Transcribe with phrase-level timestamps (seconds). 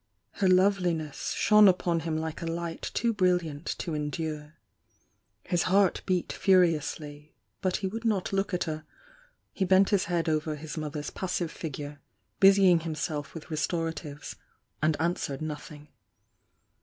[0.31, 4.55] Her loveliness shone upon him like a light too brilliant to endure.
[5.43, 8.83] His heart beat furiously, but he would not look at her,—
[9.53, 11.99] he bent his head over his mother's passive figure,
[12.39, 14.33] busying himself witii restoratives,—
[14.81, 15.89] and answered nothing.